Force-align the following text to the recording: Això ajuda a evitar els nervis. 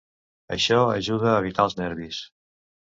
Això 0.55 0.79
ajuda 0.93 1.31
a 1.33 1.37
evitar 1.45 1.69
els 1.69 1.81
nervis. 1.85 2.25